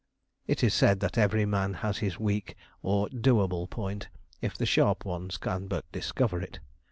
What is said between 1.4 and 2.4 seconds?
man has his